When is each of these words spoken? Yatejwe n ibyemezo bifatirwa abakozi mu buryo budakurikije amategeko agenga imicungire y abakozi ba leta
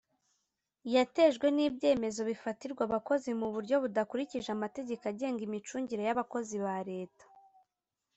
Yatejwe 0.93 1.47
n 1.55 1.57
ibyemezo 1.67 2.21
bifatirwa 2.29 2.81
abakozi 2.87 3.29
mu 3.39 3.47
buryo 3.53 3.75
budakurikije 3.83 4.49
amategeko 4.57 5.03
agenga 5.11 5.41
imicungire 5.47 6.01
y 6.05 6.13
abakozi 6.15 6.55
ba 6.65 6.77
leta 6.89 7.23